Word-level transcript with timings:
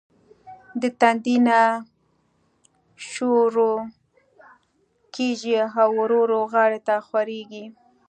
د 0.81 0.83
تندي 0.99 1.37
نه 1.47 1.59
شورو 3.09 3.71
کيږي 5.15 5.55
او 5.81 5.89
ورو 5.99 6.19
ورو 6.23 6.39
غاړو 6.51 6.79
ته 6.87 6.95
خوريږي 7.07 7.65